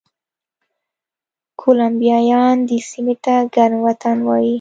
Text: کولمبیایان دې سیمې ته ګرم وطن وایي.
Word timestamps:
کولمبیایان 1.59 2.55
دې 2.67 2.77
سیمې 2.89 3.15
ته 3.23 3.35
ګرم 3.55 3.79
وطن 3.87 4.17
وایي. 4.27 4.49